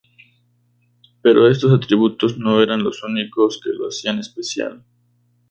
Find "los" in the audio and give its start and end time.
2.83-3.03